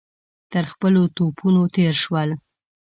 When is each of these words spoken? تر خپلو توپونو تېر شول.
تر 0.51 0.63
خپلو 0.73 1.01
توپونو 1.15 1.61
تېر 1.75 1.93
شول. 2.03 2.29